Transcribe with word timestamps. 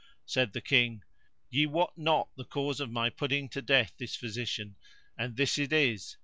Said 0.25 0.53
the 0.53 0.61
King, 0.61 1.03
"Ye 1.51 1.67
wot 1.67 1.95
not 1.95 2.29
the 2.35 2.43
cause 2.43 2.79
of 2.79 2.89
my 2.89 3.11
putting 3.11 3.49
to 3.49 3.61
death 3.61 3.93
this 3.99 4.15
physician, 4.15 4.75
and 5.15 5.35
this 5.37 5.59
it 5.59 5.71
is. 5.71 6.17